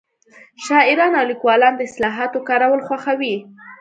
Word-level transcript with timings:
شاعران 0.67 1.11
او 1.19 1.25
لیکوالان 1.31 1.73
د 1.75 1.81
اصطلاحاتو 1.87 2.45
کارول 2.49 2.81
خوښوي 2.87 3.35